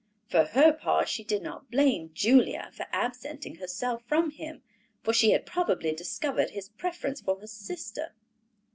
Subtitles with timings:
[0.25, 4.63] For her part, she did not blame Julia for absenting herself from him,
[5.03, 8.15] for she had probably discovered his preference for her sister."